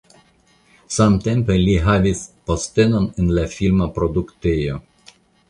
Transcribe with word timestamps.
Samtempe 0.95 1.57
li 1.67 1.75
havis 1.87 2.23
postenon 2.49 3.07
en 3.25 3.31
la 3.41 3.45
filma 3.53 3.91
produktejo. 4.01 4.81